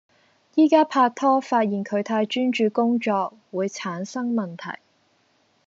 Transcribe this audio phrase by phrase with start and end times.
[0.55, 4.79] 而家拍拖發現佢太專注工作會產生問題